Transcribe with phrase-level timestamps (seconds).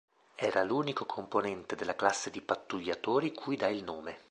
[0.39, 4.19] Era l'unico componente della classe di pattugliatori cui dà il nome.